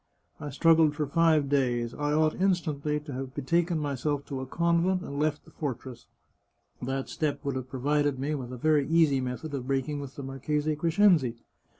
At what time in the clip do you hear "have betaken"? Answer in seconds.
3.13-3.77